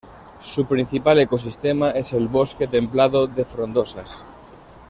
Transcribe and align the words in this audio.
Su 0.39 0.65
principal 0.65 1.19
ecosistema 1.19 1.91
es 1.91 2.13
el 2.13 2.27
Bosque 2.27 2.65
templado 2.65 3.27
de 3.27 3.45
frondosas. 3.45 4.25